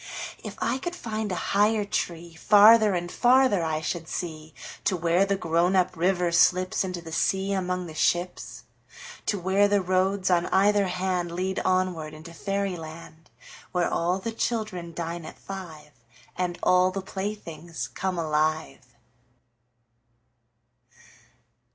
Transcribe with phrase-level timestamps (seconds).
[0.43, 5.35] If I could find a higher treeFarther and farther I should see, To where the
[5.37, 8.63] grown up river slipsInto the sea among the ships.
[9.27, 13.29] To where the roads on either handLead onward into fairy land,
[13.73, 15.91] Where all the children dine at five,
[16.35, 18.83] And all the playthings come alive.